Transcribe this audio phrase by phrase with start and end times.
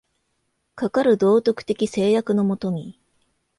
[0.73, 2.99] かかる道徳的制約の下に、